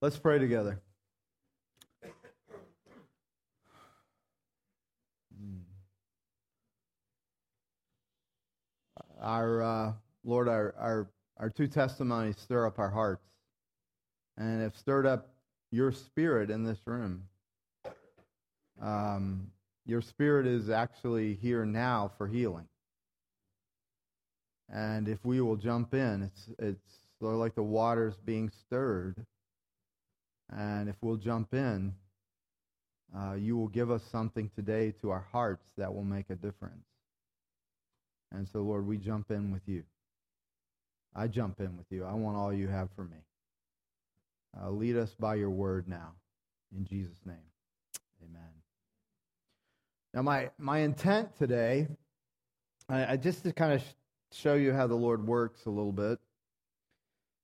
[0.00, 0.80] Let's pray together.
[9.20, 9.92] Our uh,
[10.22, 13.26] Lord, our, our, our two testimonies stir up our hearts
[14.36, 15.30] and have stirred up
[15.72, 17.24] your spirit in this room.
[18.80, 19.48] Um,
[19.84, 22.68] your spirit is actually here now for healing.
[24.72, 29.26] And if we will jump in, it's, it's like the waters being stirred.
[30.50, 31.94] And if we'll jump in,
[33.16, 36.84] uh, you will give us something today to our hearts that will make a difference.
[38.32, 39.84] And so, Lord, we jump in with you.
[41.14, 42.04] I jump in with you.
[42.04, 43.16] I want all you have for me.
[44.60, 46.12] Uh, lead us by your word now.
[46.76, 47.36] In Jesus' name,
[48.22, 48.50] amen.
[50.12, 51.88] Now, my, my intent today,
[52.88, 53.84] I, I just to kind of sh-
[54.32, 56.18] show you how the Lord works a little bit.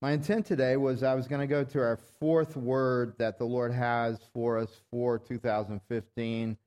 [0.04, 3.46] My intent today was I was going to go to our fourth word that the
[3.46, 6.58] Lord has for us for 2015,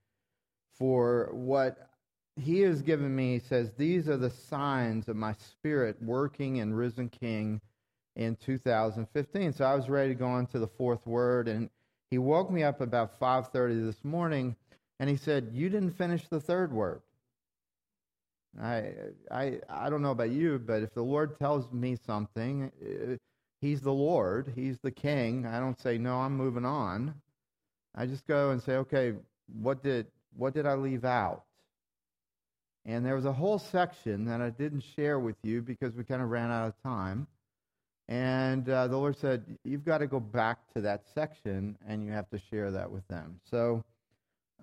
[0.74, 1.92] for what
[2.36, 3.34] He has given me.
[3.34, 7.62] He says, These are the signs of my spirit working in risen King
[8.16, 9.54] in 2015.
[9.54, 11.70] So I was ready to go on to the fourth word, and
[12.10, 14.56] He woke me up about 5:30 this morning,
[15.00, 17.04] and He said, "You didn't finish the third word."
[18.62, 18.92] I,
[19.32, 23.16] I, I don't know about you, but if the Lord tells me something, uh,
[23.60, 25.46] He's the Lord, He's the King.
[25.46, 26.18] I don't say no.
[26.18, 27.16] I'm moving on.
[27.96, 29.14] I just go and say, okay,
[29.62, 31.44] what did what did I leave out?
[32.86, 36.22] And there was a whole section that I didn't share with you because we kind
[36.22, 37.28] of ran out of time.
[38.08, 42.12] And uh, the Lord said, you've got to go back to that section and you
[42.12, 43.42] have to share that with them.
[43.52, 43.84] So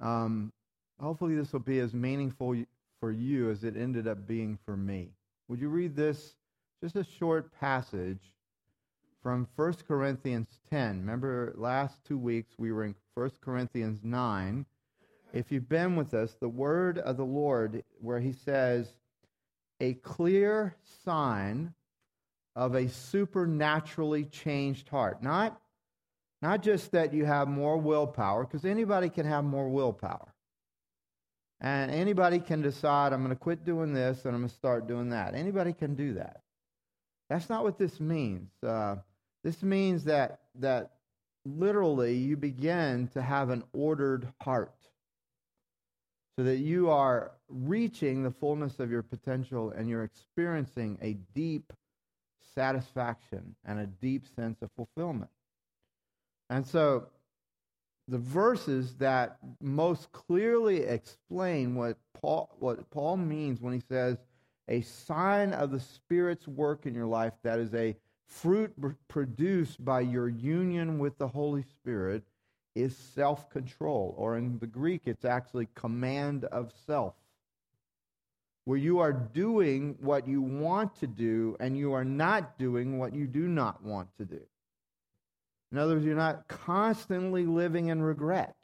[0.00, 0.52] um,
[0.98, 2.56] hopefully this will be as meaningful
[3.00, 5.10] for you as it ended up being for me.
[5.48, 6.36] Would you read this,
[6.82, 8.32] just a short passage
[9.22, 11.00] from 1 Corinthians 10?
[11.00, 14.66] Remember, last two weeks we were in 1 Corinthians 9.
[15.32, 18.88] If you've been with us, the word of the Lord, where he says,
[19.80, 21.74] a clear sign
[22.56, 25.22] of a supernaturally changed heart.
[25.22, 25.60] Not,
[26.40, 30.33] not just that you have more willpower, because anybody can have more willpower.
[31.64, 34.86] And anybody can decide, I'm going to quit doing this and I'm going to start
[34.86, 35.34] doing that.
[35.34, 36.42] Anybody can do that.
[37.30, 38.50] That's not what this means.
[38.62, 38.96] Uh,
[39.42, 40.90] this means that, that
[41.46, 44.74] literally you begin to have an ordered heart
[46.36, 51.72] so that you are reaching the fullness of your potential and you're experiencing a deep
[52.54, 55.30] satisfaction and a deep sense of fulfillment.
[56.50, 57.06] And so
[58.08, 64.18] the verses that most clearly explain what Paul, what Paul means when he says,
[64.68, 68.74] a sign of the Spirit's work in your life that is a fruit
[69.08, 72.24] produced by your union with the Holy Spirit
[72.74, 77.14] is self control, or in the Greek, it's actually command of self,
[78.64, 83.14] where you are doing what you want to do and you are not doing what
[83.14, 84.40] you do not want to do.
[85.74, 88.54] In other words, you're not constantly living in regret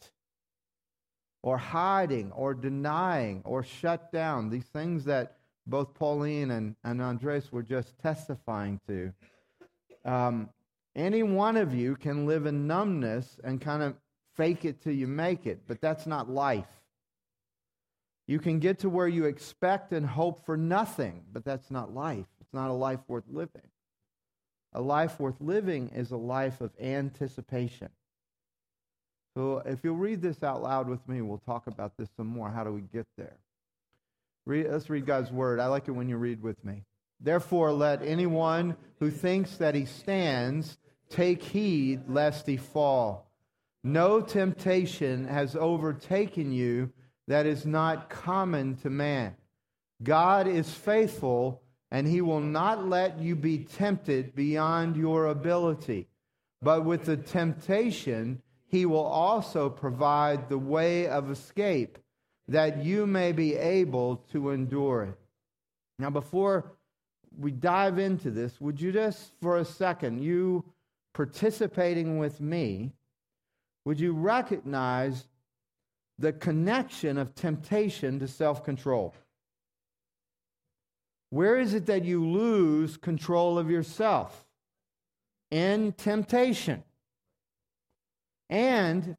[1.42, 4.48] or hiding or denying or shut down.
[4.48, 9.12] These things that both Pauline and, and Andres were just testifying to.
[10.04, 10.50] Um,
[10.94, 13.96] any one of you can live in numbness and kind of
[14.36, 16.80] fake it till you make it, but that's not life.
[18.28, 22.28] You can get to where you expect and hope for nothing, but that's not life.
[22.40, 23.69] It's not a life worth living.
[24.72, 27.88] A life worth living is a life of anticipation.
[29.36, 32.50] So if you'll read this out loud with me, we'll talk about this some more.
[32.50, 33.36] How do we get there?
[34.46, 35.60] Read, let's read God's word.
[35.60, 36.84] I like it when you read with me.
[37.20, 40.78] Therefore, let anyone who thinks that he stands
[41.10, 43.30] take heed lest he fall.
[43.82, 46.92] No temptation has overtaken you
[47.28, 49.36] that is not common to man.
[50.02, 56.06] God is faithful and he will not let you be tempted beyond your ability.
[56.62, 61.98] But with the temptation, he will also provide the way of escape
[62.48, 65.18] that you may be able to endure it.
[65.98, 66.72] Now, before
[67.38, 70.64] we dive into this, would you just for a second, you
[71.12, 72.92] participating with me,
[73.84, 75.26] would you recognize
[76.18, 79.14] the connection of temptation to self control?
[81.30, 84.46] Where is it that you lose control of yourself?
[85.50, 86.82] In temptation.
[88.48, 89.16] And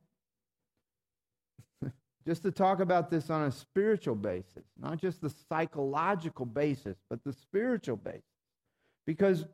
[2.27, 7.23] just to talk about this on a spiritual basis, not just the psychological basis, but
[7.23, 8.23] the spiritual basis.
[9.07, 9.45] Because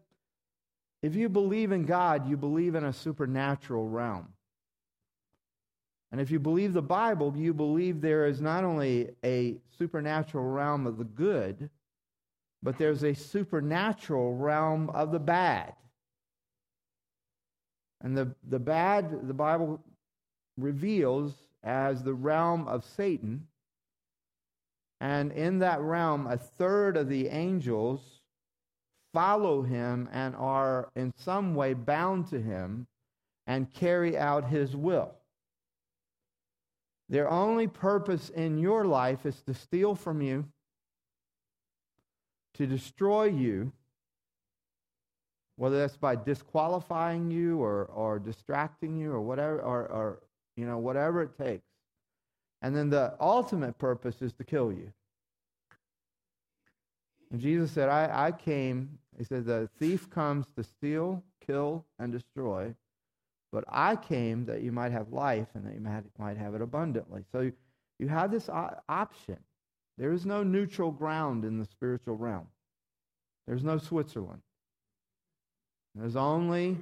[1.03, 4.27] if you believe in God, you believe in a supernatural realm.
[6.11, 10.87] And if you believe the Bible, you believe there is not only a supernatural realm
[10.87, 11.69] of the good,
[12.63, 15.73] but there's a supernatural realm of the bad.
[18.01, 19.83] And the, the bad, the Bible
[20.57, 21.33] reveals
[21.63, 23.47] as the realm of Satan.
[24.99, 28.01] And in that realm, a third of the angels
[29.13, 32.87] follow him and are in some way bound to him
[33.47, 35.13] and carry out his will.
[37.09, 40.45] Their only purpose in your life is to steal from you,
[42.57, 43.71] to destroy you,
[45.55, 50.19] whether that's by disqualifying you or, or distracting you or whatever, or, or
[50.55, 51.65] you know, whatever it takes.
[52.61, 54.91] And then the ultimate purpose is to kill you.
[57.31, 62.11] And Jesus said, I, I came, he said, the thief comes to steal, kill, and
[62.11, 62.73] destroy.
[63.51, 66.61] But I came that you might have life and that you might, might have it
[66.61, 67.23] abundantly.
[67.31, 67.51] So
[67.99, 69.37] you have this option.
[69.97, 72.47] There is no neutral ground in the spiritual realm.
[73.47, 74.41] There's no Switzerland.
[75.95, 76.77] There's only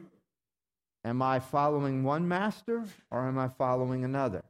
[1.03, 4.43] am I following one master or am I following another?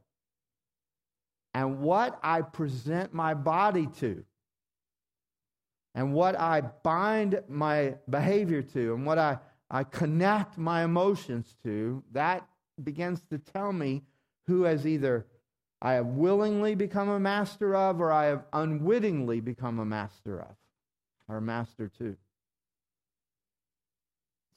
[1.54, 4.24] And what I present my body to,
[5.94, 9.38] and what I bind my behavior to, and what I
[9.70, 12.46] I connect my emotions to, that
[12.82, 14.02] begins to tell me
[14.46, 15.26] who has either
[15.86, 20.56] I have willingly become a master of or I have unwittingly become a master of,
[21.28, 22.16] or master to.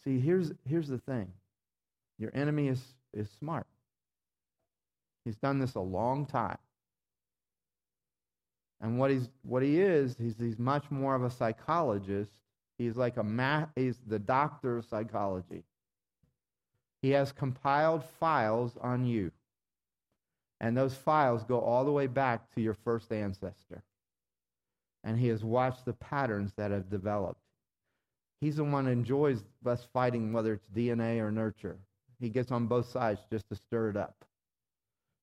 [0.04, 1.32] See, here's, here's the thing
[2.18, 2.82] your enemy is,
[3.14, 3.68] is smart.
[5.24, 6.58] He's done this a long time.
[8.82, 12.32] And what, he's, what he is, he's, he's much more of a psychologist
[12.80, 15.66] He's like a ma- he's the doctor of psychology.
[17.02, 19.32] He has compiled files on you.
[20.62, 23.84] And those files go all the way back to your first ancestor.
[25.04, 27.40] And he has watched the patterns that have developed.
[28.42, 31.78] He's the one who enjoys us fighting, whether it's DNA or nurture.
[32.20, 34.26] He gets on both sides just to stir it up.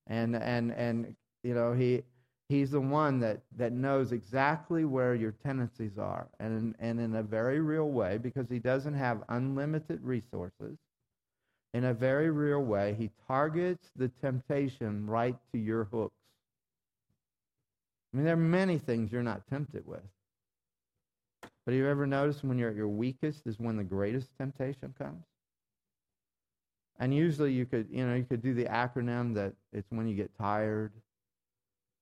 [0.07, 2.03] And and and you know, he
[2.49, 7.23] He's the one that, that knows exactly where your tendencies are, and, and in a
[7.23, 10.79] very real way, because he doesn't have unlimited resources.
[11.77, 16.15] In a very real way, he targets the temptation right to your hooks.
[18.11, 20.01] I mean, there are many things you're not tempted with.
[21.43, 24.95] But have you ever noticed when you're at your weakest is when the greatest temptation
[24.97, 25.23] comes?
[26.99, 30.15] And usually you could, you know, you could do the acronym that it's when you
[30.15, 30.93] get tired,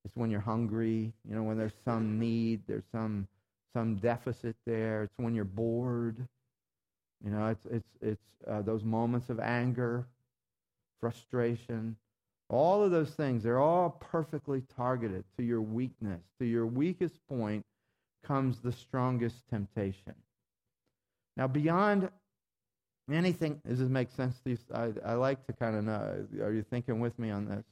[0.05, 3.27] it's when you're hungry, you know, when there's some need, there's some
[3.73, 5.03] some deficit there.
[5.03, 6.29] It's when you're bored.
[7.23, 10.07] You know, it's it's it's uh, those moments of anger,
[11.01, 11.97] frustration,
[12.49, 13.43] all of those things.
[13.43, 16.23] They're all perfectly targeted to your weakness.
[16.39, 17.65] To your weakest point
[18.25, 20.15] comes the strongest temptation.
[21.37, 22.11] Now, beyond
[23.11, 24.59] anything, does this make sense to you?
[24.73, 26.27] I, I like to kind of know.
[26.41, 27.65] Are you thinking with me on this?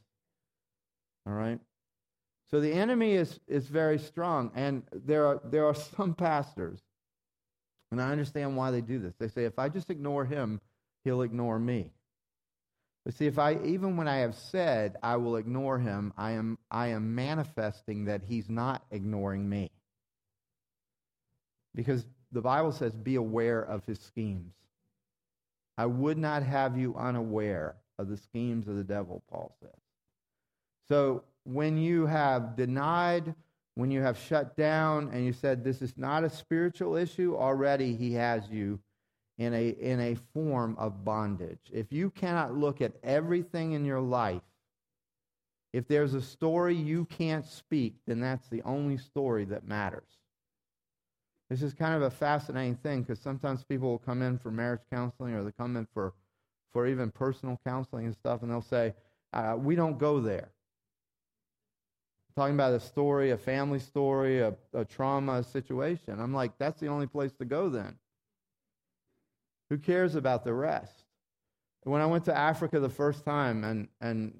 [1.25, 1.59] All right.
[2.51, 4.51] So the enemy is, is very strong.
[4.53, 6.79] And there are, there are some pastors,
[7.93, 9.13] and I understand why they do this.
[9.19, 10.59] They say, if I just ignore him,
[11.03, 11.91] he'll ignore me.
[13.05, 16.57] But see, if I, even when I have said I will ignore him, I am,
[16.71, 19.71] I am manifesting that he's not ignoring me.
[21.75, 24.53] Because the Bible says, be aware of his schemes.
[25.77, 29.69] I would not have you unaware of the schemes of the devil, Paul says.
[30.87, 33.35] So when you have denied,
[33.75, 37.95] when you have shut down, and you said this is not a spiritual issue, already
[37.95, 38.79] he has you
[39.37, 41.71] in a, in a form of bondage.
[41.71, 44.43] If you cannot look at everything in your life,
[45.71, 50.19] if there's a story you can't speak, then that's the only story that matters.
[51.49, 54.81] This is kind of a fascinating thing because sometimes people will come in for marriage
[54.91, 56.13] counseling or they come in for,
[56.71, 58.93] for even personal counseling and stuff, and they'll say,
[59.33, 60.49] uh, We don't go there
[62.35, 66.19] talking about a story, a family story, a, a trauma situation.
[66.19, 67.97] I'm like, that's the only place to go then.
[69.69, 71.05] Who cares about the rest?
[71.83, 74.33] When I went to Africa the first time, and and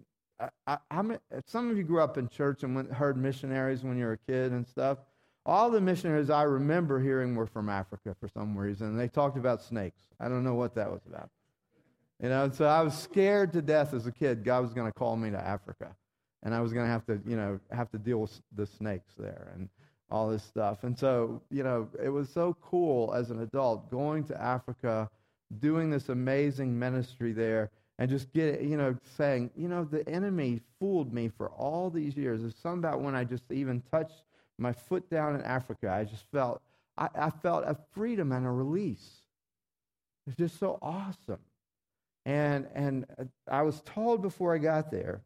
[0.67, 1.03] I, I,
[1.45, 4.17] some of you grew up in church and went, heard missionaries when you were a
[4.17, 4.99] kid and stuff.
[5.45, 8.95] All the missionaries I remember hearing were from Africa for some reason.
[8.95, 10.01] They talked about snakes.
[10.19, 11.29] I don't know what that was about.
[12.21, 14.45] You know, so I was scared to death as a kid.
[14.45, 15.95] God was going to call me to Africa
[16.43, 19.13] and I was going to have to, you know, have to deal with the snakes
[19.17, 19.69] there and
[20.11, 20.83] all this stuff.
[20.83, 25.09] And so, you know, it was so cool as an adult going to Africa,
[25.59, 30.61] doing this amazing ministry there and just get you know saying you know the enemy
[30.79, 32.41] fooled me for all these years.
[32.41, 34.23] There's some about when i just even touched
[34.57, 36.61] my foot down in africa i just felt
[36.97, 39.07] i, I felt a freedom and a release.
[40.27, 41.39] It's just so awesome.
[42.25, 43.05] And and
[43.47, 45.21] i was told before i got there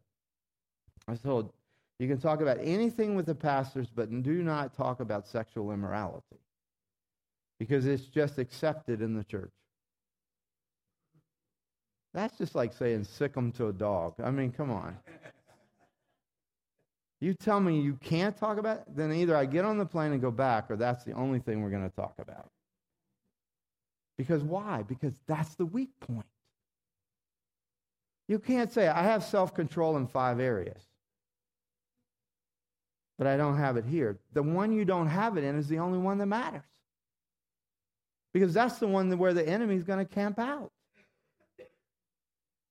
[1.08, 1.52] i was told
[1.98, 6.38] you can talk about anything with the pastors but do not talk about sexual immorality
[7.58, 9.50] because it's just accepted in the church
[12.14, 14.14] that's just like saying sick them to a dog.
[14.22, 14.96] I mean, come on.
[17.20, 20.12] You tell me you can't talk about it, then either I get on the plane
[20.12, 22.48] and go back, or that's the only thing we're going to talk about.
[24.16, 24.82] Because why?
[24.82, 26.26] Because that's the weak point.
[28.28, 30.82] You can't say, I have self control in five areas,
[33.18, 34.18] but I don't have it here.
[34.32, 36.62] The one you don't have it in is the only one that matters.
[38.32, 40.70] Because that's the one where the enemy's going to camp out.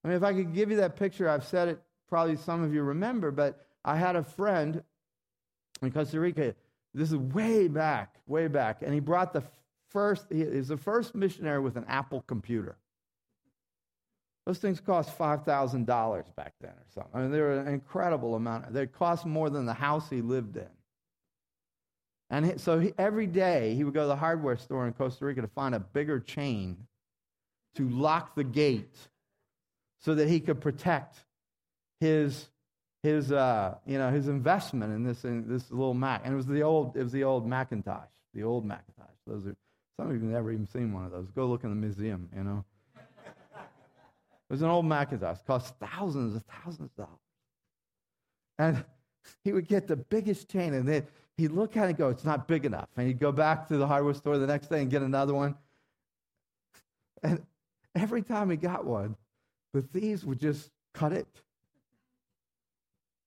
[0.03, 2.73] I mean, if I could give you that picture, I've said it, probably some of
[2.73, 4.81] you remember, but I had a friend
[5.81, 6.55] in Costa Rica.
[6.93, 8.81] This is way back, way back.
[8.81, 9.43] And he brought the
[9.89, 12.77] first, he was the first missionary with an Apple computer.
[14.47, 17.11] Those things cost $5,000 back then or something.
[17.13, 18.71] I mean, they were an incredible amount.
[18.71, 20.69] They cost more than the house he lived in.
[22.29, 25.41] And so he, every day he would go to the hardware store in Costa Rica
[25.41, 26.77] to find a bigger chain
[27.75, 28.95] to lock the gate
[29.99, 31.17] so that he could protect
[31.99, 32.47] his
[33.03, 36.21] his uh, you know his investment in this in this little Mac.
[36.23, 39.07] And it was the old it was the old Macintosh, the old Macintosh.
[39.25, 39.55] Those are
[39.97, 41.29] some of you have never even seen one of those.
[41.31, 42.29] Go look in the museum.
[42.35, 42.65] You know,
[44.49, 45.39] it was an old Macintosh.
[45.45, 47.19] Cost thousands and thousands of dollars.
[48.57, 48.85] And
[49.43, 52.23] he would get the biggest chain, and then he'd look at it and go, "It's
[52.23, 54.89] not big enough." And he'd go back to the hardware store the next day and
[54.89, 55.55] get another one.
[57.23, 57.45] And
[57.93, 59.17] every time he got one,
[59.73, 61.27] the thieves would just cut it.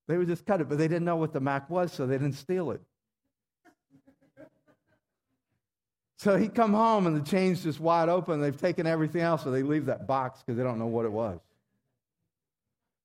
[0.08, 2.18] They would just cut it, but they didn't know what the Mac was, so they
[2.18, 2.80] didn't steal it.
[6.20, 8.42] So he'd come home and the chain's just wide open.
[8.42, 11.12] They've taken everything else, so they leave that box because they don't know what it
[11.12, 11.40] was.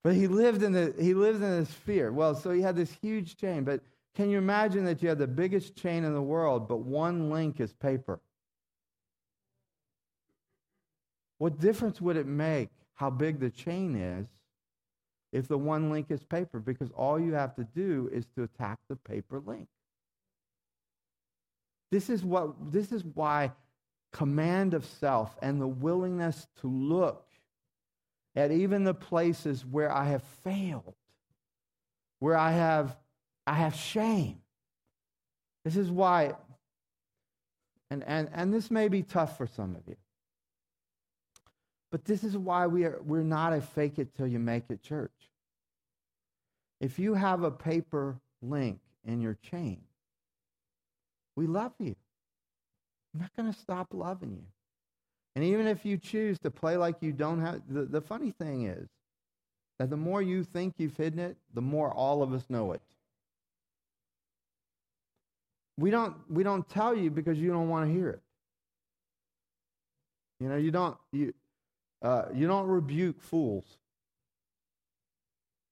[0.04, 2.12] But he lived in the he lived in this fear.
[2.12, 3.80] Well, so he had this huge chain, but
[4.16, 7.62] can you imagine that you have the biggest chain in the world, but one link
[7.62, 8.20] is paper?
[11.38, 14.28] What difference would it make how big the chain is
[15.32, 18.80] if the one link is paper, because all you have to do is to attack
[18.90, 19.70] the paper link.
[21.92, 23.52] This is what this is why
[24.12, 27.26] command of self and the willingness to look
[28.36, 30.96] at even the places where I have failed,
[32.20, 32.98] where I have
[33.46, 34.42] I have shame.
[35.64, 36.34] This is why
[37.90, 39.96] and and and this may be tough for some of you.
[41.92, 44.82] But this is why we are, we're not a fake it till you make it
[44.82, 45.12] church.
[46.82, 49.82] If you have a paper link in your chain,
[51.36, 51.96] we love you.
[53.14, 54.44] I'm not going to stop loving you.
[55.36, 58.68] And even if you choose to play like you don't have, the, the funny thing
[58.68, 58.88] is
[59.80, 62.82] that the more you think you've hidden it, the more all of us know it.
[65.78, 68.22] We don't, we don't tell you because you don't want to hear it.
[70.40, 71.34] You know, you don't, you,
[72.02, 73.66] uh, you don't rebuke fools,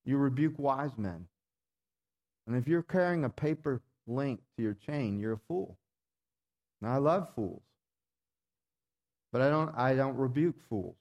[0.05, 1.27] you rebuke wise men.
[2.47, 5.77] And if you're carrying a paper link to your chain, you're a fool.
[6.81, 7.63] Now, I love fools,
[9.31, 10.95] but I don't, I don't rebuke fools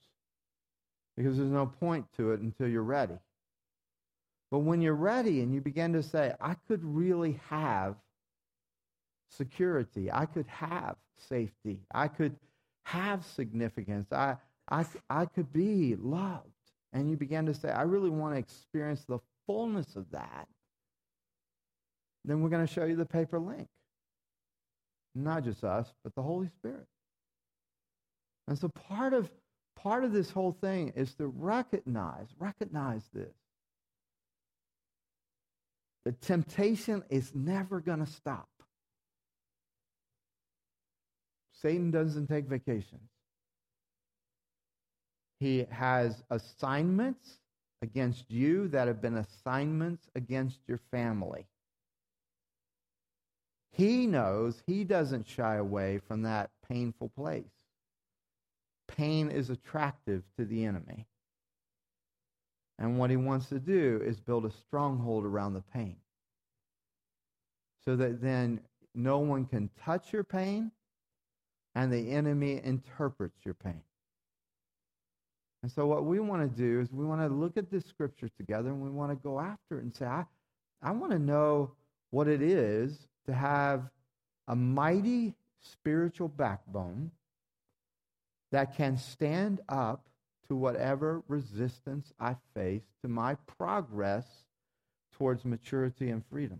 [1.15, 3.17] because there's no point to it until you're ready.
[4.49, 7.95] But when you're ready and you begin to say, I could really have
[9.29, 12.35] security, I could have safety, I could
[12.83, 14.37] have significance, I,
[14.69, 16.47] I, I could be loved.
[16.93, 20.47] And you begin to say, I really want to experience the fullness of that.
[22.25, 23.67] Then we're going to show you the paper link.
[25.15, 26.87] Not just us, but the Holy Spirit.
[28.47, 29.29] And so part of
[29.75, 33.33] part of this whole thing is to recognize, recognize this.
[36.05, 38.47] The temptation is never going to stop.
[41.61, 43.09] Satan doesn't take vacations.
[45.39, 47.39] He has assignments
[47.81, 51.45] against you that have been assignments against your family.
[53.73, 57.49] He knows he doesn't shy away from that painful place.
[58.87, 61.07] Pain is attractive to the enemy.
[62.77, 65.95] And what he wants to do is build a stronghold around the pain.
[67.83, 68.61] So that then
[68.93, 70.71] no one can touch your pain
[71.73, 73.81] and the enemy interprets your pain.
[75.63, 78.29] And so, what we want to do is we want to look at this scripture
[78.37, 80.25] together and we want to go after it and say, I,
[80.81, 81.71] I want to know
[82.11, 83.89] what it is to have
[84.47, 87.11] a mighty spiritual backbone
[88.51, 90.05] that can stand up
[90.47, 94.25] to whatever resistance I face to my progress
[95.13, 96.59] towards maturity and freedom.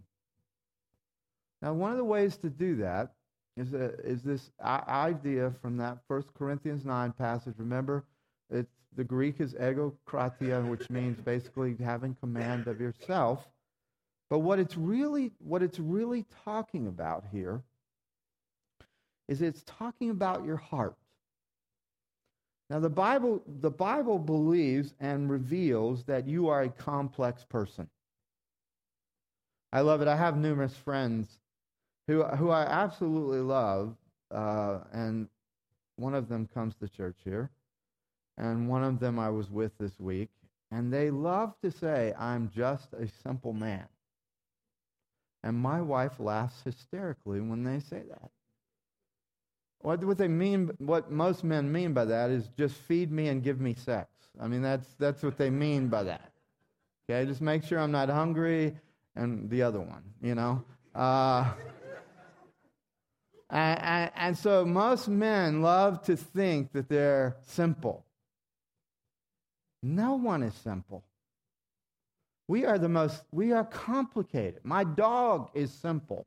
[1.61, 3.13] Now, one of the ways to do that
[3.55, 7.55] is, a, is this idea from that 1 Corinthians 9 passage.
[7.57, 8.03] Remember,
[8.49, 13.47] it's, the Greek is egokratia, which means basically having command of yourself.
[14.29, 17.61] But what it's really, what it's really talking about here
[19.27, 20.95] is it's talking about your heart.
[22.69, 27.87] Now the Bible, the Bible believes and reveals that you are a complex person.
[29.71, 30.07] I love it.
[30.07, 31.39] I have numerous friends
[32.07, 33.95] who, who I absolutely love,
[34.31, 35.27] uh, and
[35.95, 37.49] one of them comes to church here,
[38.37, 40.29] and one of them I was with this week,
[40.71, 43.87] and they love to say, I'm just a simple man.
[45.43, 48.31] And my wife laughs hysterically when they say that.
[49.79, 53.43] What, what they mean, what most men mean by that is just feed me and
[53.43, 54.07] give me sex.
[54.39, 56.31] I mean, that's, that's what they mean by that.
[57.09, 58.77] Okay, just make sure I'm not hungry
[59.15, 60.63] and the other one, you know?
[60.95, 61.51] Uh,
[63.49, 68.05] and, and, and so most men love to think that they're simple.
[69.81, 71.03] No one is simple.
[72.47, 74.59] We are the most, we are complicated.
[74.63, 76.25] My dog is simple.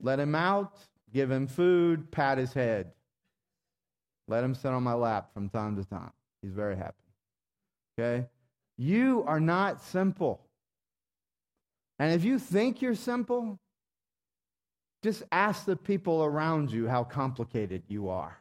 [0.00, 0.78] Let him out,
[1.12, 2.92] give him food, pat his head.
[4.26, 6.12] Let him sit on my lap from time to time.
[6.40, 6.96] He's very happy.
[7.98, 8.26] Okay?
[8.76, 10.40] You are not simple.
[11.98, 13.60] And if you think you're simple,
[15.02, 18.38] just ask the people around you how complicated you are,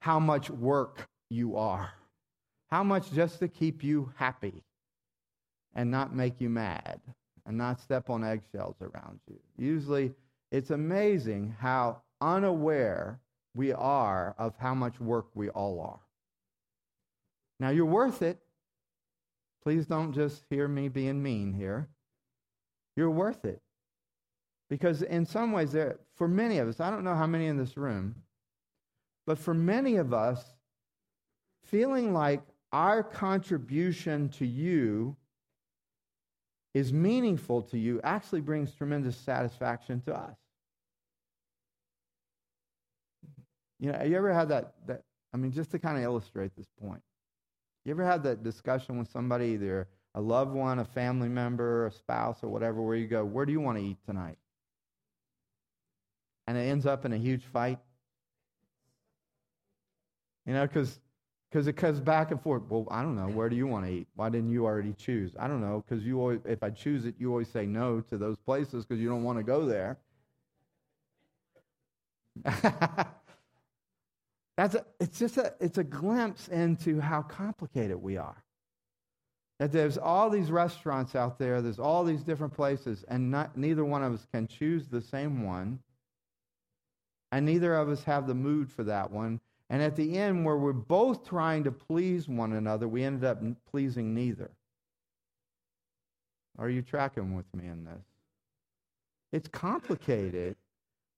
[0.00, 1.92] how much work you are,
[2.70, 4.62] how much just to keep you happy
[5.74, 7.00] and not make you mad
[7.46, 9.38] and not step on eggshells around you.
[9.56, 10.12] Usually,
[10.50, 13.20] it's amazing how unaware
[13.54, 16.00] we are of how much work we all are.
[17.60, 18.38] Now, you're worth it.
[19.62, 21.88] Please don't just hear me being mean here.
[22.96, 23.60] You're worth it.
[24.68, 27.56] Because in some ways, there, for many of us, I don't know how many in
[27.56, 28.16] this room,
[29.26, 30.44] but for many of us,
[31.64, 32.42] feeling like
[32.76, 35.16] our contribution to you
[36.74, 40.36] is meaningful to you actually brings tremendous satisfaction to us.
[43.80, 46.54] You know, have you ever had that, that I mean, just to kind of illustrate
[46.54, 47.00] this point,
[47.86, 51.90] you ever had that discussion with somebody, either a loved one, a family member, a
[51.90, 54.36] spouse, or whatever, where you go, Where do you want to eat tonight?
[56.46, 57.78] and it ends up in a huge fight?
[60.44, 61.00] You know, because
[61.56, 62.64] because it comes back and forth.
[62.68, 63.28] Well, I don't know.
[63.28, 64.08] Where do you want to eat?
[64.14, 65.34] Why didn't you already choose?
[65.40, 65.82] I don't know.
[65.88, 69.00] Because you always, if I choose it, you always say no to those places because
[69.00, 69.96] you don't want to go there.
[74.58, 78.44] That's a, it's just a, it's a glimpse into how complicated we are.
[79.58, 83.82] That there's all these restaurants out there, there's all these different places, and not, neither
[83.82, 85.78] one of us can choose the same one
[87.32, 89.40] and neither of us have the mood for that one.
[89.68, 93.42] And at the end, where we're both trying to please one another, we ended up
[93.68, 94.50] pleasing neither.
[96.58, 98.04] Are you tracking with me in this?
[99.32, 100.56] It's complicated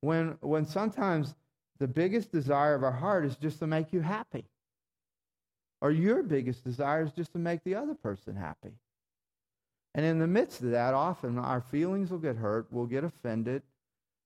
[0.00, 1.34] when, when sometimes
[1.78, 4.44] the biggest desire of our heart is just to make you happy.
[5.80, 8.72] Or your biggest desire is just to make the other person happy.
[9.94, 13.62] And in the midst of that, often our feelings will get hurt, we'll get offended,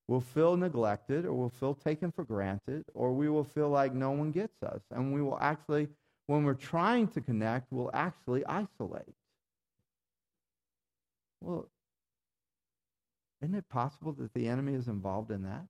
[0.08, 4.10] We'll feel neglected or we'll feel taken for granted or we will feel like no
[4.10, 4.82] one gets us.
[4.90, 5.88] And we will actually,
[6.26, 9.14] when we're trying to connect, we'll actually isolate.
[11.40, 11.68] Well,
[13.42, 15.66] isn't it possible that the enemy is involved in that?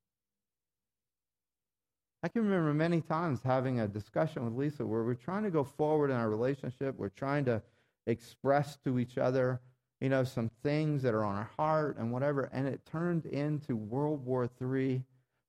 [2.23, 5.65] I can remember many times having a discussion with Lisa where we're trying to go
[5.65, 6.95] forward in our relationship.
[6.97, 7.63] We're trying to
[8.07, 9.61] express to each other
[10.03, 13.77] you know, some things that are on our heart and whatever, and it turned into
[13.77, 15.01] World War III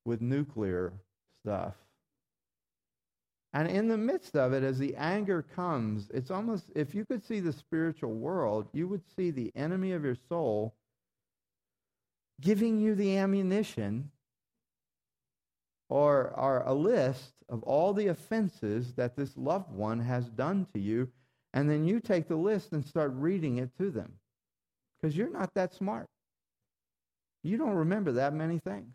[0.04, 0.92] with nuclear
[1.42, 1.74] stuff.
[3.52, 7.24] And in the midst of it, as the anger comes, it's almost, if you could
[7.24, 10.76] see the spiritual world, you would see the enemy of your soul
[12.40, 14.12] giving you the ammunition
[15.88, 20.80] or, or a list of all the offenses that this loved one has done to
[20.80, 21.08] you.
[21.52, 24.12] And then you take the list and start reading it to them
[25.04, 26.06] because you're not that smart.
[27.42, 28.94] You don't remember that many things.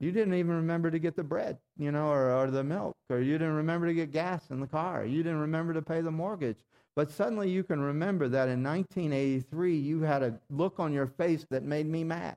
[0.00, 3.20] You didn't even remember to get the bread, you know, or, or the milk, or
[3.20, 5.04] you didn't remember to get gas in the car.
[5.04, 6.56] You didn't remember to pay the mortgage.
[6.96, 11.44] But suddenly you can remember that in 1983 you had a look on your face
[11.50, 12.36] that made me mad.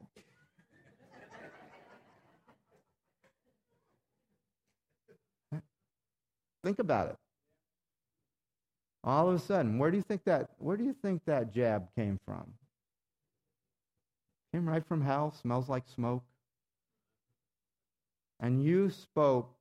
[6.66, 7.16] Think about it.
[9.08, 11.88] All of a sudden, where do you think that where do you think that jab
[11.96, 12.57] came from?
[14.54, 16.24] Came right from hell, smells like smoke.
[18.40, 19.54] And you spoke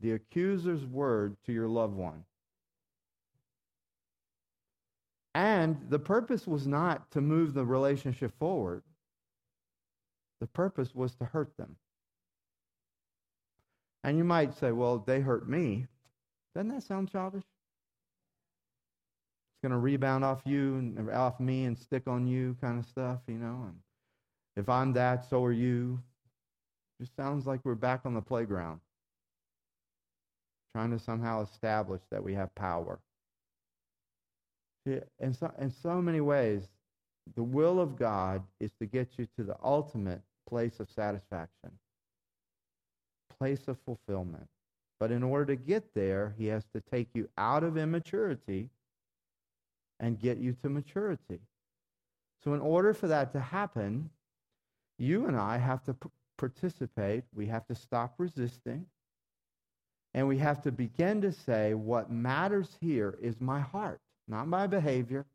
[0.00, 2.24] the accuser's word to your loved one.
[5.34, 8.82] And the purpose was not to move the relationship forward.
[10.40, 11.76] The purpose was to hurt them.
[14.02, 15.86] And you might say, well, they hurt me.
[16.54, 17.42] Doesn't that sound childish?
[17.42, 22.86] It's going to rebound off you and off me and stick on you kind of
[22.86, 23.64] stuff, you know.
[23.66, 23.76] And
[24.56, 26.00] if I'm that, so are you.
[27.00, 28.80] Just sounds like we're back on the playground,
[30.74, 32.98] trying to somehow establish that we have power.
[34.86, 36.68] In so, in so many ways,
[37.34, 41.72] the will of God is to get you to the ultimate place of satisfaction,
[43.38, 44.48] place of fulfillment.
[44.98, 48.70] But in order to get there, he has to take you out of immaturity
[50.00, 51.40] and get you to maturity.
[52.44, 54.10] So, in order for that to happen,
[54.98, 57.24] you and I have to p- participate.
[57.34, 58.86] We have to stop resisting.
[60.14, 64.66] And we have to begin to say, what matters here is my heart, not my
[64.66, 65.26] behavior.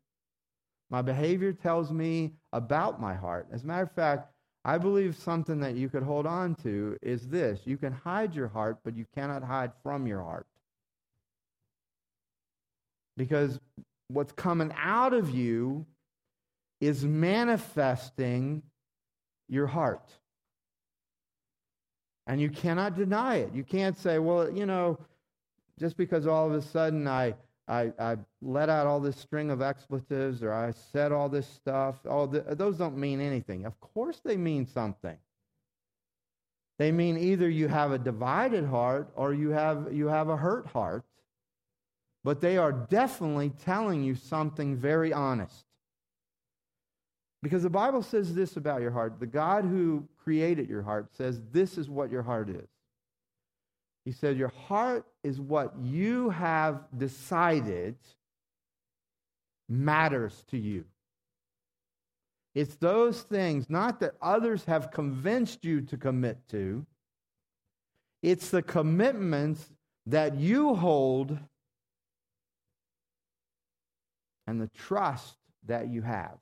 [0.90, 3.46] My behavior tells me about my heart.
[3.52, 4.28] As a matter of fact,
[4.64, 8.48] I believe something that you could hold on to is this you can hide your
[8.48, 10.46] heart, but you cannot hide from your heart.
[13.16, 13.58] Because
[14.08, 15.86] what's coming out of you
[16.80, 18.62] is manifesting
[19.48, 20.08] your heart.
[22.26, 23.54] And you cannot deny it.
[23.54, 24.98] You can't say, well, you know,
[25.78, 27.34] just because all of a sudden I
[27.68, 32.00] I, I let out all this string of expletives or I said all this stuff.
[32.04, 33.64] Oh, all the, those don't mean anything.
[33.64, 35.16] Of course, they mean something.
[36.78, 40.66] They mean either you have a divided heart or you have, you have a hurt
[40.66, 41.04] heart.
[42.24, 45.64] But they are definitely telling you something very honest.
[47.42, 49.18] Because the Bible says this about your heart.
[49.18, 52.68] The God who created your heart says this is what your heart is.
[54.04, 57.96] He said, Your heart is what you have decided
[59.68, 60.84] matters to you.
[62.54, 66.84] It's those things, not that others have convinced you to commit to,
[68.22, 69.72] it's the commitments
[70.06, 71.38] that you hold
[74.46, 76.38] and the trust that you have.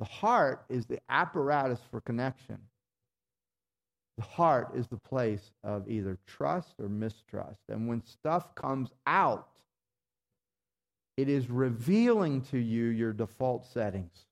[0.00, 2.58] The heart is the apparatus for connection.
[4.16, 7.60] The heart is the place of either trust or mistrust.
[7.68, 9.48] And when stuff comes out,
[11.18, 14.26] it is revealing to you your default settings.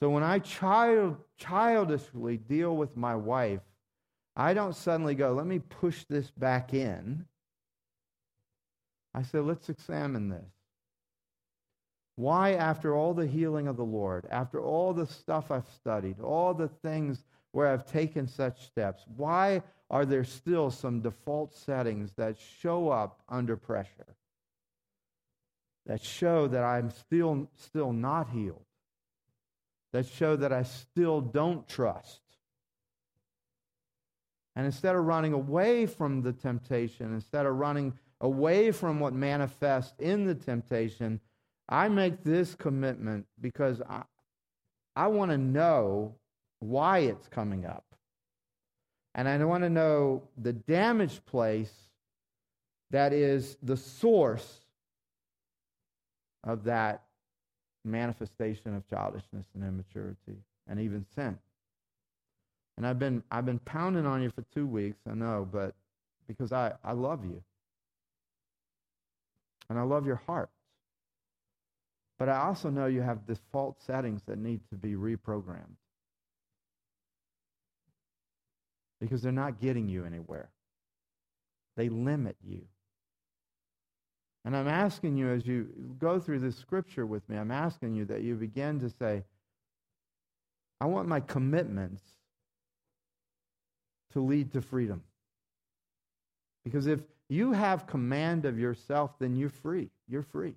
[0.00, 3.60] So when I child, childishly deal with my wife,
[4.34, 7.26] I don't suddenly go, let me push this back in.
[9.14, 10.55] I say, let's examine this.
[12.16, 16.54] Why, after all the healing of the Lord, after all the stuff I've studied, all
[16.54, 19.04] the things where I've taken such steps?
[19.16, 24.16] Why are there still some default settings that show up under pressure?
[25.84, 28.64] That show that I'm still, still not healed?
[29.92, 32.22] That show that I still don't trust?
[34.56, 39.94] And instead of running away from the temptation, instead of running away from what manifests
[39.98, 41.20] in the temptation,
[41.68, 44.02] I make this commitment because I,
[44.94, 46.14] I want to know
[46.60, 47.84] why it's coming up.
[49.14, 51.72] And I want to know the damaged place
[52.90, 54.60] that is the source
[56.44, 57.02] of that
[57.84, 60.36] manifestation of childishness and immaturity
[60.68, 61.38] and even sin.
[62.76, 65.74] And I've been I've been pounding on you for two weeks, I know, but
[66.26, 67.42] because I, I love you.
[69.68, 70.50] And I love your heart.
[72.18, 75.76] But I also know you have default settings that need to be reprogrammed.
[79.00, 80.50] because they're not getting you anywhere.
[81.76, 82.62] They limit you.
[84.44, 88.04] And I'm asking you as you go through this scripture with me, I'm asking you
[88.06, 89.24] that you begin to say,
[90.80, 92.02] I want my commitments
[94.12, 95.02] to lead to freedom.
[96.64, 99.90] Because if you have command of yourself, then you're free.
[100.08, 100.54] You're free.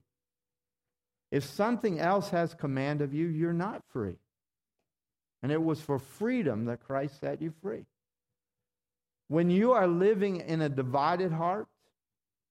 [1.32, 4.18] If something else has command of you, you're not free.
[5.42, 7.86] And it was for freedom that Christ set you free.
[9.28, 11.68] When you are living in a divided heart,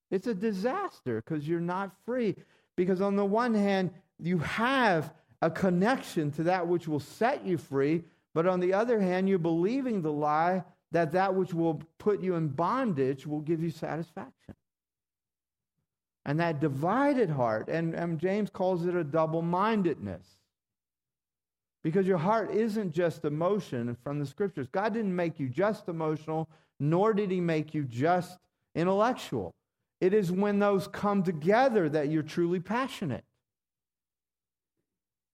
[0.09, 2.35] it's a disaster because you're not free.
[2.75, 7.57] Because on the one hand, you have a connection to that which will set you
[7.57, 12.21] free, but on the other hand, you're believing the lie that that which will put
[12.21, 14.55] you in bondage will give you satisfaction.
[16.25, 20.25] And that divided heart, and, and James calls it a double mindedness.
[21.81, 24.67] Because your heart isn't just emotion from the scriptures.
[24.71, 28.37] God didn't make you just emotional, nor did he make you just
[28.75, 29.55] intellectual.
[30.01, 33.23] It is when those come together that you're truly passionate.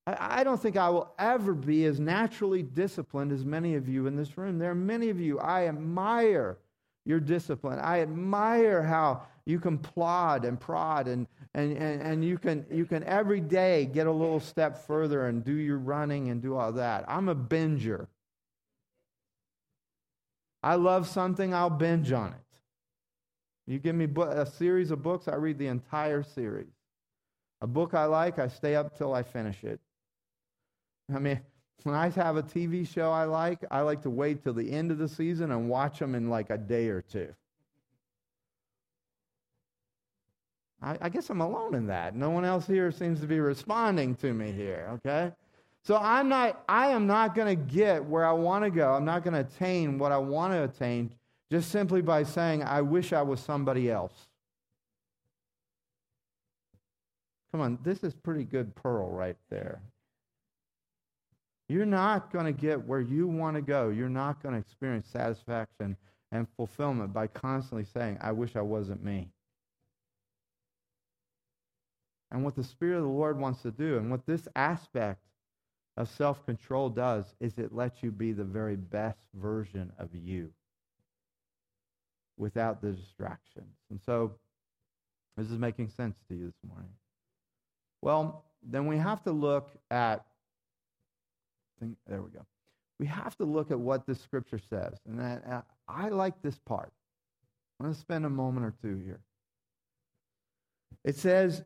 [0.08, 4.08] I, I don't think I will ever be as naturally disciplined as many of you
[4.08, 4.60] in this room.
[4.60, 6.58] There are many of you, I admire
[7.05, 7.79] your discipline.
[7.79, 12.85] I admire how you can plod and prod and, and, and, and you, can, you
[12.85, 16.71] can every day get a little step further and do your running and do all
[16.73, 17.05] that.
[17.07, 18.07] I'm a binger.
[20.63, 22.39] I love something, I'll binge on it.
[23.67, 26.73] You give me a series of books, I read the entire series.
[27.61, 29.79] A book I like, I stay up till I finish it.
[31.13, 31.39] I mean,
[31.83, 34.91] when I have a TV show I like, I like to wait till the end
[34.91, 37.33] of the season and watch them in like a day or two.
[40.81, 42.15] I, I guess I'm alone in that.
[42.15, 45.31] No one else here seems to be responding to me here, okay?
[45.83, 48.93] So I'm not, I am not going to get where I want to go.
[48.93, 51.11] I'm not going to attain what I want to attain
[51.51, 54.13] just simply by saying, I wish I was somebody else.
[57.51, 59.79] Come on, this is pretty good pearl right there.
[61.67, 63.89] You're not going to get where you want to go.
[63.89, 65.97] You're not going to experience satisfaction
[66.32, 69.30] and fulfillment by constantly saying, I wish I wasn't me.
[72.32, 75.21] And what the Spirit of the Lord wants to do, and what this aspect
[75.97, 80.51] of self control does, is it lets you be the very best version of you
[82.38, 83.73] without the distractions.
[83.89, 84.34] And so,
[85.38, 86.91] this is making sense to you this morning.
[88.01, 90.25] Well, then we have to look at
[91.79, 92.45] Think, there we go.
[92.99, 94.93] We have to look at what the scripture says.
[95.07, 96.91] And I, uh, I like this part.
[97.79, 99.19] I'm going to spend a moment or two here.
[101.03, 101.63] It says,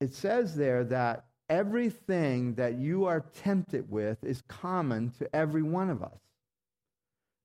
[0.00, 5.90] it says there that everything that you are tempted with is common to every one
[5.90, 6.18] of us.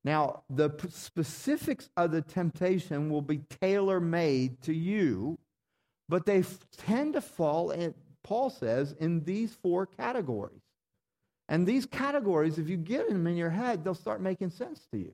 [0.03, 5.37] Now, the specifics of the temptation will be tailor made to you,
[6.07, 6.43] but they
[6.77, 10.61] tend to fall, in, Paul says, in these four categories.
[11.49, 14.97] And these categories, if you get them in your head, they'll start making sense to
[14.97, 15.13] you.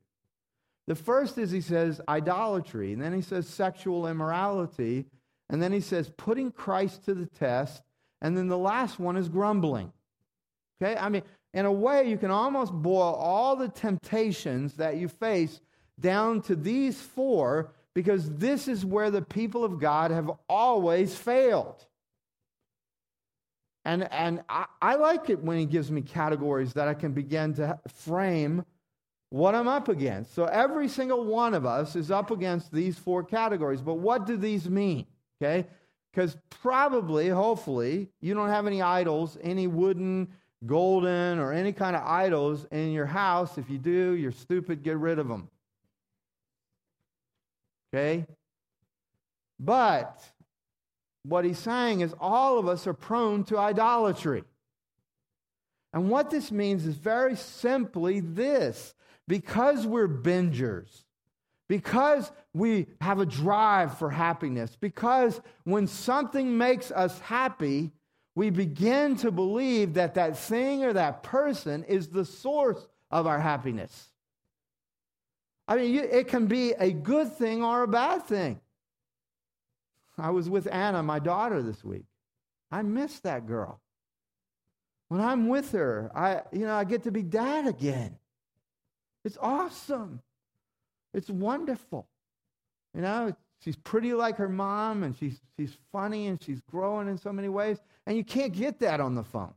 [0.87, 5.05] The first is he says idolatry, and then he says sexual immorality,
[5.49, 7.83] and then he says putting Christ to the test,
[8.21, 9.93] and then the last one is grumbling.
[10.81, 10.97] Okay?
[10.97, 15.61] I mean, in a way, you can almost boil all the temptations that you face
[15.99, 21.85] down to these four because this is where the people of God have always failed.
[23.85, 27.53] And, and I, I like it when he gives me categories that I can begin
[27.55, 28.63] to frame
[29.29, 30.33] what I'm up against.
[30.33, 33.81] So every single one of us is up against these four categories.
[33.81, 35.05] But what do these mean?
[35.41, 35.67] Okay?
[36.11, 40.27] Because probably, hopefully, you don't have any idols, any wooden,
[40.65, 43.57] golden, or any kind of idols in your house.
[43.57, 45.49] If you do, you're stupid, get rid of them.
[47.93, 48.27] Okay?
[49.59, 50.21] But
[51.23, 54.43] what he's saying is all of us are prone to idolatry.
[55.93, 58.93] And what this means is very simply this
[59.27, 61.03] because we're bingers,
[61.69, 67.91] because we have a drive for happiness, because when something makes us happy,
[68.35, 73.39] we begin to believe that that thing or that person is the source of our
[73.39, 74.09] happiness.
[75.67, 78.59] I mean, it can be a good thing or a bad thing.
[80.17, 82.05] I was with Anna, my daughter, this week.
[82.71, 83.81] I miss that girl.
[85.09, 88.17] When I'm with her, I, you know, I get to be dad again.
[89.25, 90.21] It's awesome.
[91.13, 92.07] It's wonderful.
[92.95, 97.17] You know, she's pretty like her mom, and she's, she's funny, and she's growing in
[97.17, 99.53] so many ways, and you can't get that on the phone.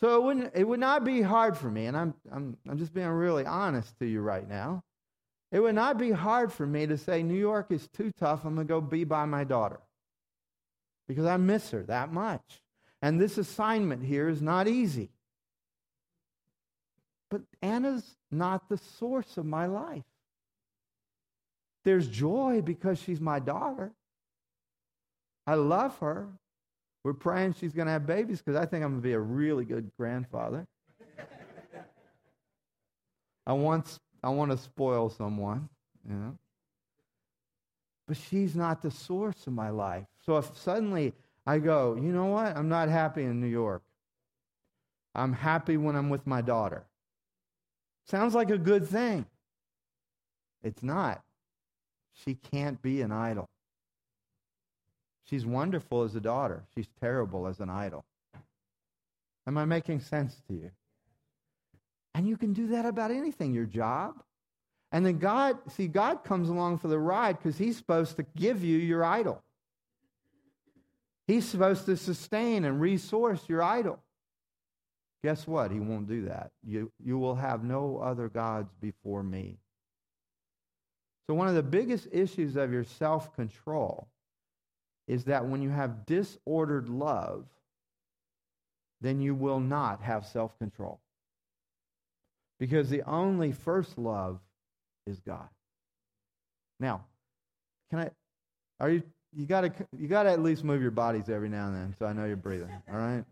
[0.00, 2.94] So it, wouldn't, it would not be hard for me, and I'm, I'm, I'm just
[2.94, 4.84] being really honest to you right now.
[5.50, 8.44] It would not be hard for me to say, New York is too tough.
[8.44, 9.80] I'm going to go be by my daughter
[11.06, 12.60] because I miss her that much.
[13.00, 15.10] And this assignment here is not easy.
[17.30, 20.04] But Anna's not the source of my life.
[21.84, 23.92] There's joy because she's my daughter.
[25.46, 26.28] I love her.
[27.04, 29.20] We're praying she's going to have babies because I think I'm going to be a
[29.20, 30.66] really good grandfather.
[33.46, 35.68] I want, I want to spoil someone,
[36.08, 36.36] you know.
[38.06, 40.06] But she's not the source of my life.
[40.24, 41.12] So if suddenly
[41.46, 42.56] I go, you know what?
[42.56, 43.82] I'm not happy in New York.
[45.14, 46.84] I'm happy when I'm with my daughter.
[48.04, 49.26] Sounds like a good thing.
[50.62, 51.22] It's not.
[52.24, 53.48] She can't be an idol.
[55.24, 56.64] She's wonderful as a daughter.
[56.74, 58.04] She's terrible as an idol.
[59.46, 60.70] Am I making sense to you?
[62.18, 64.24] And you can do that about anything, your job.
[64.90, 68.64] And then God, see, God comes along for the ride because He's supposed to give
[68.64, 69.40] you your idol.
[71.28, 74.00] He's supposed to sustain and resource your idol.
[75.22, 75.70] Guess what?
[75.70, 76.50] He won't do that.
[76.66, 79.58] You, you will have no other gods before me.
[81.28, 84.08] So, one of the biggest issues of your self control
[85.06, 87.44] is that when you have disordered love,
[89.00, 90.98] then you will not have self control.
[92.58, 94.40] Because the only first love
[95.06, 95.48] is God.
[96.80, 97.04] Now,
[97.90, 98.10] can I
[98.80, 101.94] are you you gotta you gotta at least move your bodies every now and then
[101.98, 102.70] so I know you're breathing.
[102.90, 103.24] All right?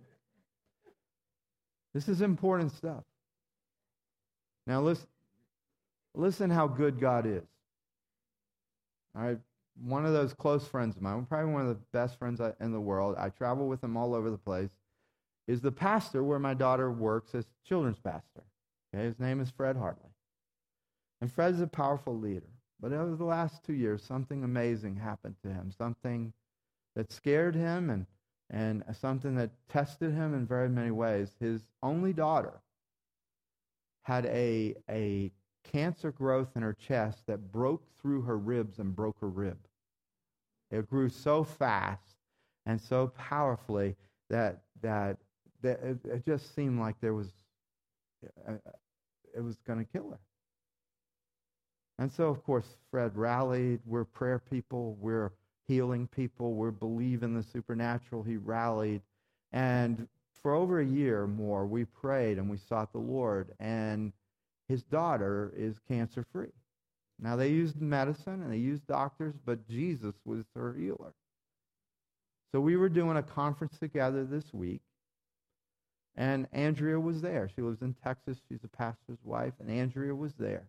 [1.94, 3.02] This is important stuff.
[4.66, 5.06] Now listen
[6.14, 7.44] listen how good God is.
[9.16, 9.38] All right
[9.82, 12.80] one of those close friends of mine, probably one of the best friends in the
[12.80, 13.16] world.
[13.18, 14.70] I travel with him all over the place.
[15.46, 18.42] Is the pastor where my daughter works as children's pastor.
[18.96, 20.10] Okay, his name is Fred Hartley.
[21.20, 22.48] And Fred is a powerful leader.
[22.80, 25.70] But over the last two years, something amazing happened to him.
[25.70, 26.32] Something
[26.94, 28.06] that scared him and,
[28.48, 31.36] and something that tested him in very many ways.
[31.40, 32.60] His only daughter
[34.02, 35.30] had a, a
[35.62, 39.58] cancer growth in her chest that broke through her ribs and broke her rib.
[40.70, 42.16] It grew so fast
[42.64, 43.94] and so powerfully
[44.30, 45.18] that that,
[45.62, 47.32] that it, it just seemed like there was
[49.36, 50.18] it was going to kill her.
[51.98, 53.80] And so, of course, Fred rallied.
[53.86, 54.96] We're prayer people.
[55.00, 55.32] We're
[55.66, 56.54] healing people.
[56.54, 58.22] We're believing the supernatural.
[58.22, 59.02] He rallied.
[59.52, 60.06] And
[60.42, 63.52] for over a year or more, we prayed and we sought the Lord.
[63.58, 64.12] And
[64.68, 66.52] his daughter is cancer free.
[67.18, 71.14] Now, they used medicine and they used doctors, but Jesus was her healer.
[72.52, 74.82] So we were doing a conference together this week,
[76.16, 77.48] and Andrea was there.
[77.54, 78.38] She lives in Texas.
[78.48, 80.68] She's a pastor's wife, and Andrea was there.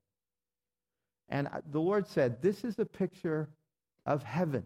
[1.30, 3.50] And the Lord said, This is a picture
[4.06, 4.66] of heaven.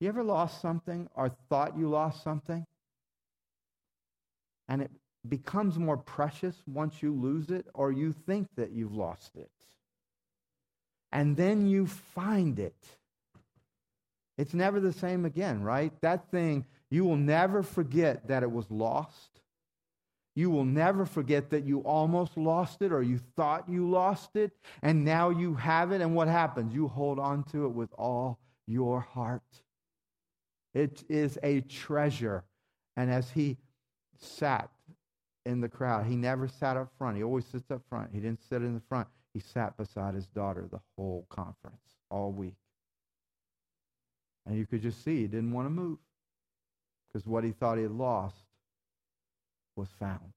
[0.00, 2.66] You ever lost something or thought you lost something?
[4.68, 4.90] And it
[5.28, 9.50] becomes more precious once you lose it or you think that you've lost it.
[11.12, 12.86] And then you find it.
[14.38, 15.92] It's never the same again, right?
[16.00, 19.40] That thing, you will never forget that it was lost.
[20.34, 24.52] You will never forget that you almost lost it or you thought you lost it,
[24.82, 26.00] and now you have it.
[26.00, 26.72] And what happens?
[26.74, 29.42] You hold on to it with all your heart.
[30.72, 32.44] It is a treasure.
[32.96, 33.58] And as he
[34.20, 34.70] sat
[35.46, 36.06] in the crowd.
[36.06, 37.16] He never sat up front.
[37.16, 38.10] He always sits up front.
[38.12, 39.08] He didn't sit in the front.
[39.32, 42.56] He sat beside his daughter the whole conference, all week.
[44.46, 45.98] And you could just see he didn't want to move
[47.12, 48.36] because what he thought he had lost
[49.76, 50.32] was found.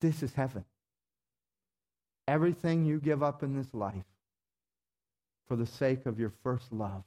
[0.00, 0.64] This is heaven.
[2.28, 4.04] Everything you give up in this life
[5.46, 7.04] for the sake of your first love,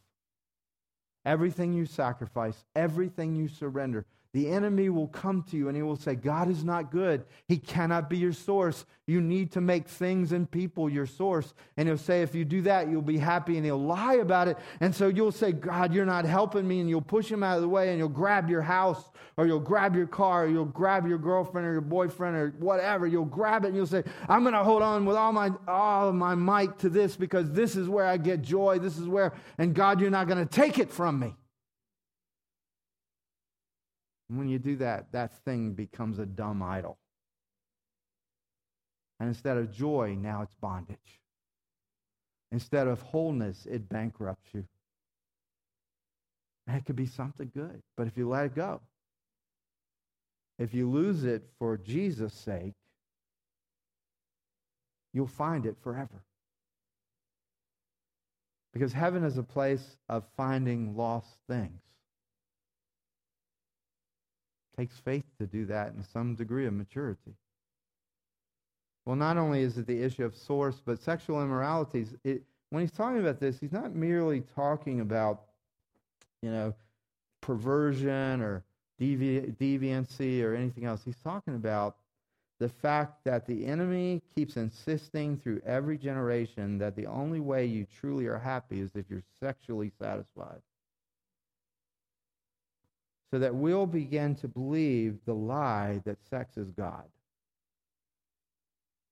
[1.26, 5.96] everything you sacrifice, everything you surrender the enemy will come to you and he will
[5.96, 7.24] say, God is not good.
[7.48, 8.86] He cannot be your source.
[9.08, 11.54] You need to make things and people your source.
[11.78, 13.56] And he'll say, if you do that, you'll be happy.
[13.56, 14.58] And he'll lie about it.
[14.82, 16.82] And so you'll say, God, you're not helping me.
[16.82, 19.02] And you'll push him out of the way and you'll grab your house
[19.38, 23.08] or you'll grab your car or you'll grab your girlfriend or your boyfriend or whatever.
[23.08, 26.12] You'll grab it and you'll say, I'm going to hold on with all my, all
[26.12, 28.80] my might to this because this is where I get joy.
[28.80, 31.34] This is where, and God, you're not going to take it from me.
[34.30, 36.98] And when you do that, that thing becomes a dumb idol.
[39.20, 41.22] And instead of joy, now it's bondage.
[42.52, 44.66] Instead of wholeness, it bankrupts you.
[46.68, 48.82] And it could be something good, but if you let it go,
[50.60, 52.74] if you lose it for Jesus' sake,
[55.14, 56.24] you'll find it forever.
[58.74, 61.87] Because heaven is a place of finding lost things
[64.78, 67.34] takes faith to do that in some degree of maturity.
[69.06, 72.14] Well, not only is it the issue of source, but sexual immoralities.
[72.24, 75.44] It, when he's talking about this, he's not merely talking about,
[76.42, 76.74] you know,
[77.40, 78.64] perversion or
[79.00, 81.02] devi- deviancy or anything else.
[81.06, 81.96] He's talking about
[82.60, 87.86] the fact that the enemy keeps insisting through every generation that the only way you
[88.00, 90.62] truly are happy is if you're sexually satisfied.
[93.32, 97.04] So that we'll begin to believe the lie that sex is God.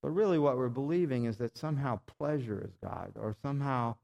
[0.01, 3.95] But really, what we're believing is that somehow pleasure is God, or somehow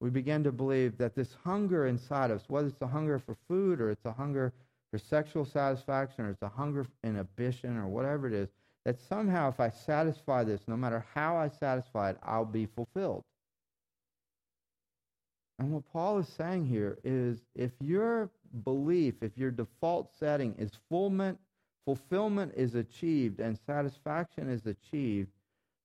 [0.00, 3.80] we begin to believe that this hunger inside us, whether it's a hunger for food
[3.80, 4.52] or it's a hunger
[4.90, 8.48] for sexual satisfaction or it's a hunger for inhibition or whatever it is,
[8.84, 13.24] that somehow if I satisfy this, no matter how I satisfy it, I'll be fulfilled.
[15.58, 18.30] And what Paul is saying here is if your
[18.64, 21.38] belief, if your default setting is fulfillment,
[21.84, 25.30] fulfillment is achieved and satisfaction is achieved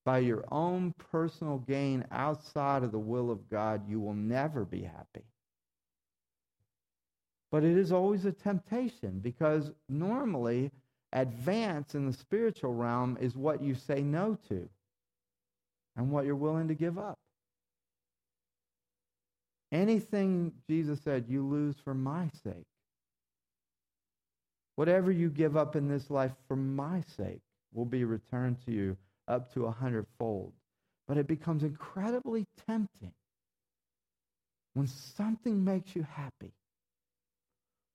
[0.06, 4.82] by your own personal gain outside of the will of God, you will never be
[4.82, 5.24] happy.
[7.52, 10.72] But it is always a temptation because normally
[11.14, 14.68] advance in the spiritual realm is what you say no to
[15.96, 17.20] and what you're willing to give up.
[19.74, 22.68] Anything, Jesus said, you lose for my sake.
[24.76, 27.42] Whatever you give up in this life for my sake
[27.74, 28.96] will be returned to you
[29.28, 30.54] up to a hundredfold.
[31.08, 33.14] But it becomes incredibly tempting
[34.76, 36.54] when something makes you happy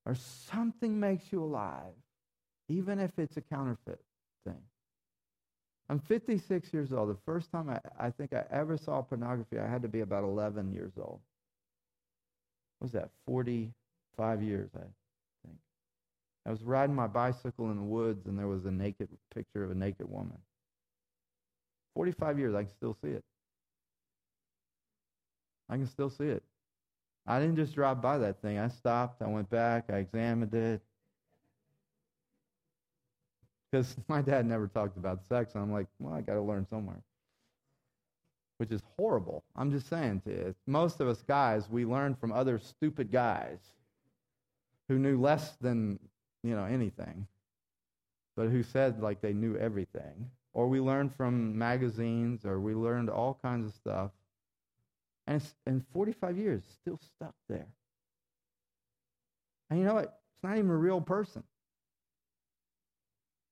[0.05, 1.95] or something makes you alive
[2.69, 4.01] even if it's a counterfeit
[4.45, 4.61] thing.
[5.89, 7.09] I'm 56 years old.
[7.09, 10.25] The first time I, I think I ever saw pornography, I had to be about
[10.25, 11.21] 11 years old.
[12.81, 13.11] Was that?
[13.27, 15.59] 45 years, I think.
[16.47, 19.71] I was riding my bicycle in the woods, and there was a naked picture of
[19.71, 20.39] a naked woman.
[21.95, 23.25] 45 years, I can still see it.
[25.69, 26.43] I can still see it.
[27.27, 28.59] I didn't just drive by that thing.
[28.59, 30.83] I stopped, I went back, I examined it,
[33.71, 35.55] because my dad never talked about sex.
[35.55, 37.03] And I'm like, well, I got to learn somewhere.
[38.59, 39.45] Which is horrible.
[39.57, 40.55] I'm just saying to you.
[40.67, 43.59] Most of us guys, we learn from other stupid guys
[44.89, 45.99] who knew less than,
[46.43, 47.27] you know, anything,
[48.37, 50.31] but who said like they knew everything.
[50.55, 54.11] Or we learned from magazines, or we learned all kinds of stuff.
[55.27, 57.67] And in 45 years, still stuck there.
[59.71, 60.21] And you know what?
[60.35, 61.43] It's not even a real person.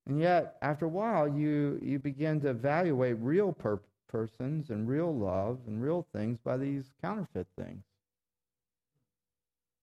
[0.07, 5.15] And yet, after a while, you, you begin to evaluate real per- persons and real
[5.15, 7.85] love and real things by these counterfeit things.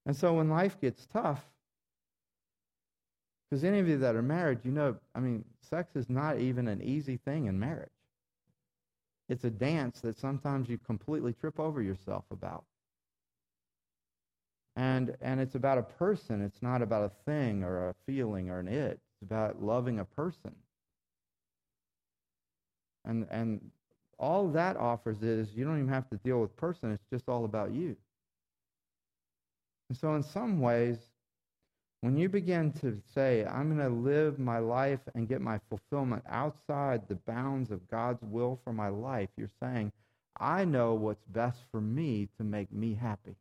[0.06, 1.44] And so when life gets tough,
[3.50, 6.68] because any of you that are married, you know, I mean, sex is not even
[6.68, 7.90] an easy thing in marriage.
[9.30, 12.66] It's a dance that sometimes you completely trip over yourself about.
[14.76, 16.42] And, and it's about a person.
[16.42, 20.06] It's not about a thing or a feeling or an it It's about loving a
[20.06, 20.56] person.
[23.06, 23.62] And, and
[24.20, 27.46] all that offers is you don't even have to deal with person, it's just all
[27.46, 27.96] about you.
[29.90, 30.98] And so, in some ways,
[32.02, 36.24] when you begin to say, I'm going to live my life and get my fulfillment
[36.30, 39.92] outside the bounds of God's will for my life, you're saying,
[40.40, 43.36] I know what's best for me to make me happy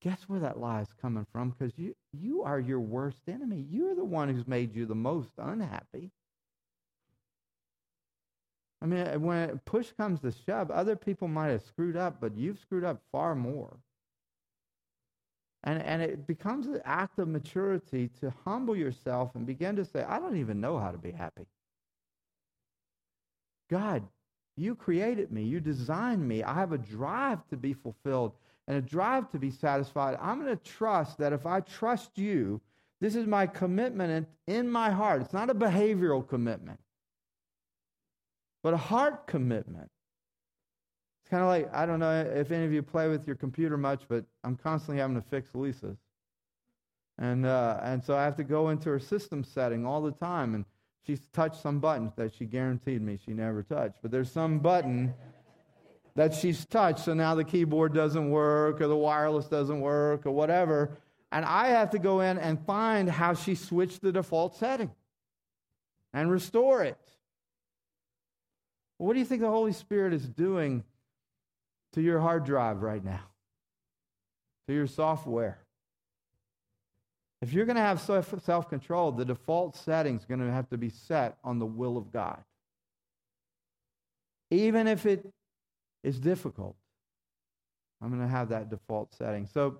[0.00, 1.50] guess where that lie is coming from?
[1.50, 3.66] Because you, you are your worst enemy.
[3.70, 6.10] You're the one who's made you the most unhappy.
[8.82, 12.36] I mean, eh, when push comes to shove, other people might have screwed up, but
[12.36, 13.76] you've screwed up far more.
[15.62, 20.02] And, and it becomes an act of maturity to humble yourself and begin to say,
[20.02, 21.46] I don't even know how to be happy.
[23.68, 24.02] God,
[24.56, 25.42] you created me.
[25.42, 26.42] You designed me.
[26.42, 28.32] I have a drive to be fulfilled
[28.70, 32.60] and a drive to be satisfied, I'm going to trust that if I trust you,
[33.00, 35.22] this is my commitment in my heart.
[35.22, 36.78] It's not a behavioral commitment,
[38.62, 39.90] but a heart commitment.
[41.22, 43.76] It's kind of like, I don't know if any of you play with your computer
[43.76, 45.98] much, but I'm constantly having to fix Lisa's.
[47.18, 50.54] And, uh, and so I have to go into her system setting all the time.
[50.54, 50.64] And
[51.06, 53.96] she's touched some buttons that she guaranteed me she never touched.
[54.02, 55.14] But there's some button
[56.16, 57.00] that she's touched.
[57.00, 60.98] So now the keyboard doesn't work or the wireless doesn't work or whatever.
[61.30, 64.90] And I have to go in and find how she switched the default setting
[66.12, 66.98] and restore it.
[69.00, 70.84] What do you think the Holy Spirit is doing
[71.94, 73.22] to your hard drive right now?
[74.68, 75.58] To your software?
[77.40, 80.76] If you're going to have self control, the default setting is going to have to
[80.76, 82.44] be set on the will of God.
[84.50, 85.26] Even if it
[86.04, 86.76] is difficult.
[88.02, 89.46] I'm going to have that default setting.
[89.46, 89.78] So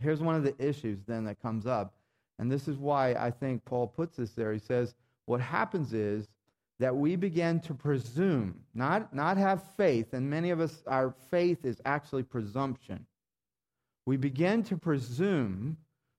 [0.00, 1.92] here's one of the issues then that comes up.
[2.38, 4.54] And this is why I think Paul puts this there.
[4.54, 4.94] He says,
[5.26, 6.26] what happens is
[6.80, 11.64] that we begin to presume, not, not have faith, and many of us, our faith
[11.64, 13.06] is actually presumption.
[14.06, 15.76] We begin to presume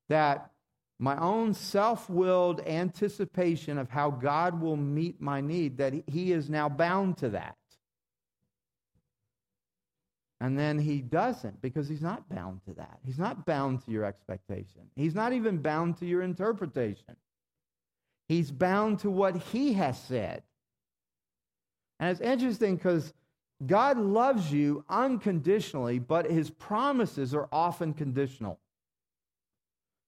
[0.09, 0.51] that
[0.97, 6.49] my own self willed anticipation of how God will meet my need, that He is
[6.49, 7.57] now bound to that.
[10.39, 12.99] And then He doesn't because He's not bound to that.
[13.05, 14.89] He's not bound to your expectation.
[14.95, 17.17] He's not even bound to your interpretation.
[18.27, 20.43] He's bound to what He has said.
[21.99, 23.13] And it's interesting because
[23.65, 28.59] God loves you unconditionally, but His promises are often conditional.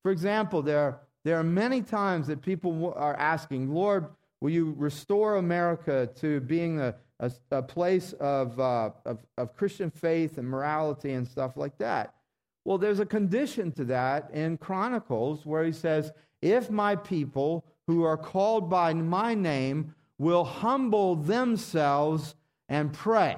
[0.03, 4.07] For example, there, there are many times that people are asking, Lord,
[4.41, 9.89] will you restore America to being a, a, a place of, uh, of, of Christian
[9.89, 12.13] faith and morality and stuff like that?
[12.65, 16.11] Well, there's a condition to that in Chronicles where he says,
[16.41, 22.35] If my people who are called by my name will humble themselves
[22.69, 23.37] and pray.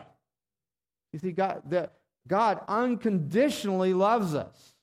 [1.14, 1.90] You see, God, the,
[2.28, 4.74] God unconditionally loves us.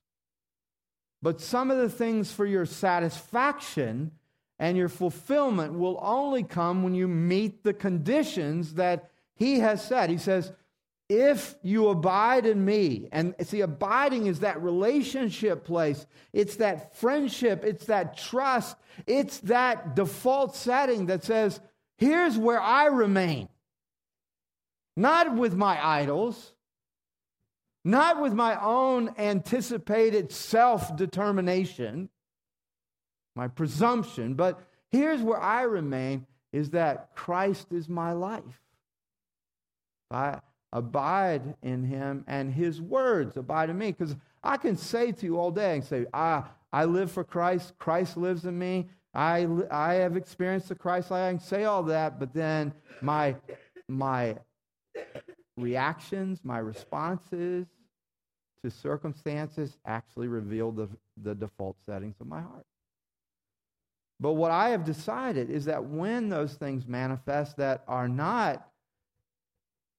[1.22, 4.12] But some of the things for your satisfaction
[4.58, 10.10] and your fulfillment will only come when you meet the conditions that he has set.
[10.10, 10.52] He says,
[11.08, 17.64] if you abide in me, and see, abiding is that relationship place, it's that friendship,
[17.64, 18.76] it's that trust,
[19.06, 21.60] it's that default setting that says,
[21.96, 23.48] here's where I remain.
[24.96, 26.54] Not with my idols,
[27.84, 32.08] not with my own anticipated self determination,
[33.36, 34.58] my presumption, but
[34.90, 38.60] here's where I remain is that Christ is my life.
[40.10, 40.40] I
[40.72, 43.92] abide in him and his words abide in me.
[43.92, 47.72] Because I can say to you all day and say, ah, I live for Christ,
[47.78, 51.10] Christ lives in me, I, I have experienced the Christ.
[51.10, 53.34] I can say all that, but then my,
[53.88, 54.36] my
[55.56, 57.66] reactions, my responses,
[58.62, 60.88] to circumstances actually reveal the,
[61.22, 62.66] the default settings of my heart.
[64.20, 68.68] But what I have decided is that when those things manifest that are not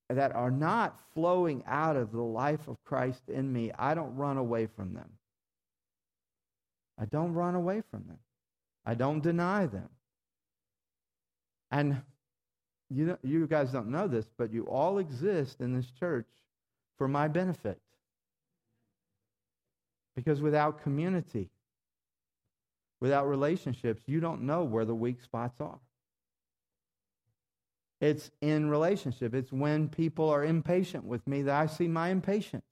[0.10, 4.38] that are not flowing out of the life of Christ in me, I don't run
[4.38, 5.10] away from them.
[6.97, 8.20] I don't run away from them.
[8.86, 9.89] I don't deny them.
[11.72, 12.01] And
[12.89, 16.28] you, you guys don't know this, but you all exist in this church
[16.97, 17.80] for my benefit.
[20.16, 21.49] Because without community,
[23.01, 25.80] without relationships, you don't know where the weak spots are.
[28.00, 29.34] It's in relationship.
[29.34, 32.66] It's when people are impatient with me that I see my impatience.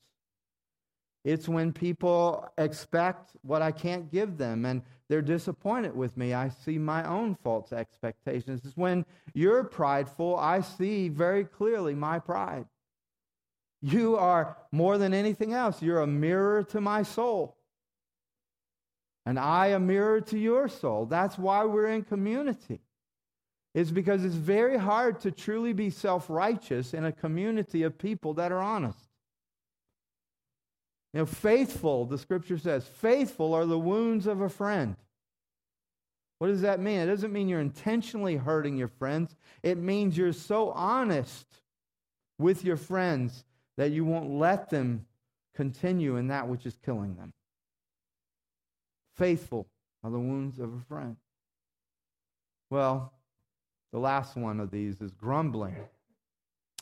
[1.24, 6.36] It's when people expect what I can't give them and they're disappointed with me.
[6.36, 8.62] I see my own false expectations.
[8.64, 12.66] It's when you're prideful, I see very clearly my pride.
[13.82, 15.82] You are more than anything else.
[15.82, 17.58] You're a mirror to my soul.
[19.26, 21.08] And I a mirror to your soul.
[21.08, 22.82] That's why we're in community.
[23.76, 28.34] It's because it's very hard to truly be self righteous in a community of people
[28.36, 28.98] that are honest.
[31.14, 34.96] You know, faithful, the scripture says, faithful are the wounds of a friend.
[36.40, 37.00] What does that mean?
[37.00, 39.36] It doesn't mean you're intentionally hurting your friends.
[39.62, 41.46] It means you're so honest
[42.40, 43.44] with your friends
[43.76, 45.06] that you won't let them
[45.54, 47.34] continue in that which is killing them.
[49.16, 49.68] Faithful
[50.02, 51.18] are the wounds of a friend.
[52.70, 53.14] Well,
[53.96, 55.78] the last one of these is grumbling.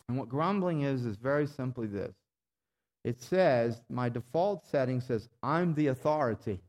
[0.07, 2.15] And what grumbling is, is very simply this
[3.03, 6.59] it says, my default setting says, I'm the authority.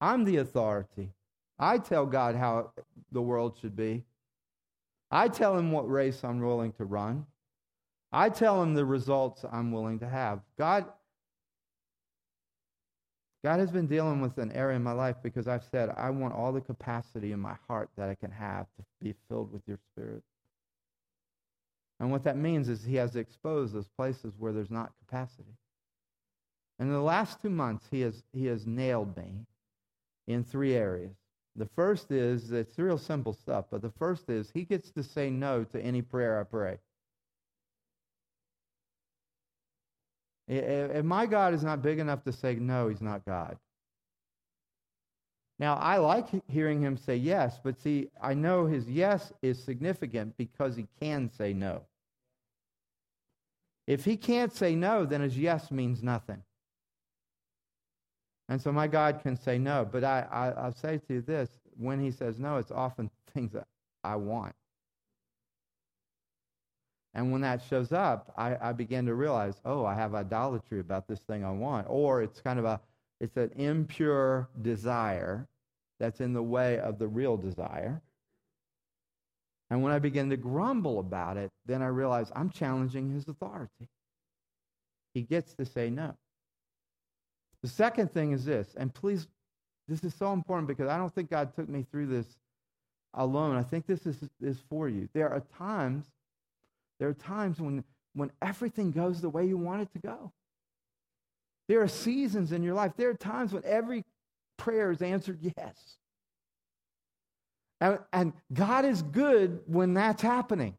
[0.00, 1.10] I'm the authority.
[1.58, 2.72] I tell God how
[3.10, 4.04] the world should be.
[5.10, 7.26] I tell him what race I'm willing to run.
[8.10, 10.40] I tell him the results I'm willing to have.
[10.56, 10.86] God,
[13.44, 16.34] God has been dealing with an area in my life because I've said, I want
[16.34, 19.78] all the capacity in my heart that I can have to be filled with your
[19.92, 20.22] spirit.
[21.98, 25.56] And what that means is he has exposed those places where there's not capacity.
[26.78, 29.46] And in the last two months, he has, he has nailed me
[30.26, 31.16] in three areas.
[31.56, 35.30] The first is, it's real simple stuff, but the first is he gets to say
[35.30, 36.78] no to any prayer I pray.
[40.58, 43.56] If my God is not big enough to say no, he's not God.
[45.58, 50.36] Now, I like hearing him say yes, but see, I know his yes is significant
[50.36, 51.82] because he can say no.
[53.86, 56.42] If he can't say no, then his yes means nothing.
[58.48, 59.88] And so my God can say no.
[59.90, 61.48] But I, I, will say to you this
[61.78, 63.66] when he says no, it's often things that
[64.04, 64.54] I want.
[67.14, 71.06] And when that shows up, I, I begin to realize, oh, I have idolatry about
[71.06, 71.86] this thing I want.
[71.90, 72.80] Or it's kind of a,
[73.20, 75.46] it's an impure desire
[76.00, 78.00] that's in the way of the real desire.
[79.70, 83.88] And when I begin to grumble about it, then I realize I'm challenging his authority.
[85.14, 86.14] He gets to say no.
[87.62, 89.28] The second thing is this, and please,
[89.86, 92.26] this is so important because I don't think God took me through this
[93.14, 93.56] alone.
[93.56, 95.08] I think this is, is for you.
[95.12, 96.06] There are times
[97.02, 97.82] there are times when,
[98.14, 100.30] when everything goes the way you want it to go.
[101.66, 102.92] There are seasons in your life.
[102.96, 104.04] There are times when every
[104.56, 105.96] prayer is answered yes.
[107.80, 110.76] And, and God is good when that's happening.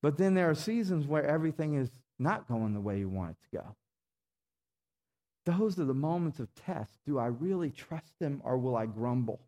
[0.00, 3.36] But then there are seasons where everything is not going the way you want it
[3.50, 5.58] to go.
[5.58, 6.94] Those are the moments of test.
[7.06, 9.40] Do I really trust him or will I grumble?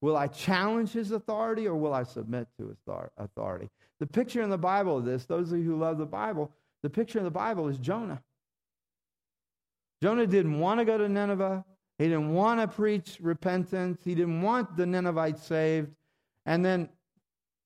[0.00, 2.78] Will I challenge his authority or will I submit to his
[3.16, 3.70] authority?
[4.00, 6.50] The picture in the Bible of this, those of you who love the Bible,
[6.82, 8.22] the picture in the Bible is Jonah.
[10.02, 11.64] Jonah didn't want to go to Nineveh.
[11.98, 14.00] He didn't want to preach repentance.
[14.04, 15.90] He didn't want the Ninevites saved.
[16.44, 16.88] And then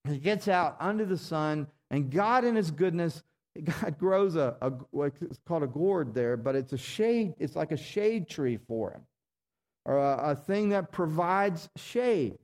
[0.08, 3.22] he gets out under the sun, and God, in his goodness,
[3.64, 4.72] God grows a, a
[5.20, 8.92] it's called a gourd there, but it's a shade, it's like a shade tree for
[8.92, 9.02] him
[9.88, 12.38] or a, a thing that provides shade.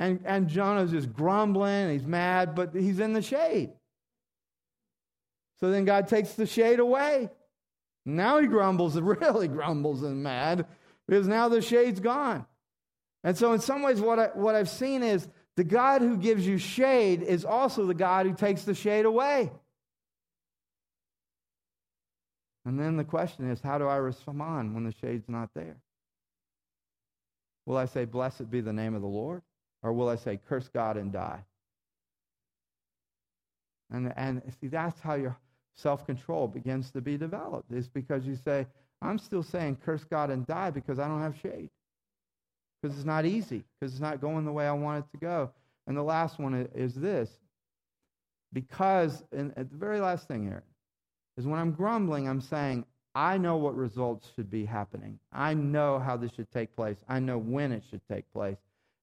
[0.00, 3.70] And, and Jonah's just grumbling, he's mad, but he's in the shade.
[5.60, 7.30] So then God takes the shade away.
[8.04, 10.66] Now he grumbles, really grumbles and mad,
[11.06, 12.46] because now the shade's gone.
[13.24, 15.26] And so, in some ways, what, I, what I've seen is
[15.56, 19.50] the God who gives you shade is also the God who takes the shade away.
[22.64, 25.78] And then the question is, how do I respond when the shade's not there?
[27.66, 29.42] Will I say, Blessed be the name of the Lord?
[29.82, 31.40] Or will I say, Curse God and die?
[33.90, 35.36] And, and see, that's how your
[35.74, 38.66] self control begins to be developed, is because you say,
[39.00, 41.70] I'm still saying, Curse God and die because I don't have shade.
[42.82, 45.50] Because it's not easy, because it's not going the way I want it to go.
[45.86, 47.30] And the last one is this
[48.52, 50.62] because, and the very last thing here
[51.36, 55.18] is when I'm grumbling, I'm saying, I know what results should be happening.
[55.32, 56.96] I know how this should take place.
[57.08, 58.56] I know when it should take place.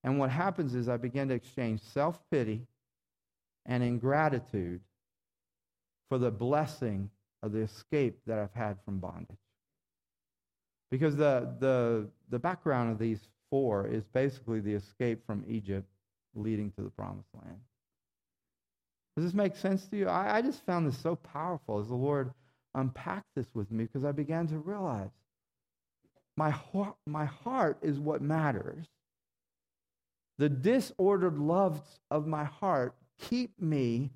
[0.06, 2.68] And what happens is I begin to exchange self pity
[3.66, 4.82] and ingratitude
[6.10, 7.10] for the blessing
[7.42, 9.36] of the escape that I've had from bondage.
[10.92, 15.88] Because the, the, the background of these four is basically the escape from Egypt
[16.36, 17.60] leading to the promised land.
[19.16, 20.08] Does this make sense to you?
[20.08, 22.32] I, I just found this so powerful as the Lord
[22.76, 25.10] unpacked this with me because I began to realize
[26.38, 28.86] my heart, my heart is what matters.
[30.38, 34.12] The disordered loves of my heart keep me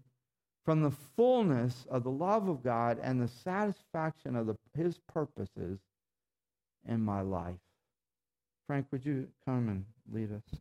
[0.66, 5.80] from the fullness of the love of God and the satisfaction of the, his purposes
[6.88, 7.60] in my life.
[8.68, 10.60] Frank, would you come and lead us?